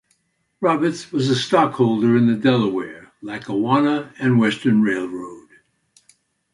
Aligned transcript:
Roberts 0.61 1.11
was 1.11 1.29
a 1.29 1.35
stockholder 1.35 2.17
in 2.17 2.25
the 2.25 2.33
Delaware, 2.33 3.11
Lackawanna 3.21 4.11
and 4.17 4.39
Western 4.39 4.81
Railroad. 4.81 5.49